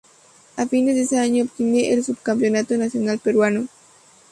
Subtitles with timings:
[0.57, 3.67] A fines de ese año obtiene el subcampeonato nacional peruano.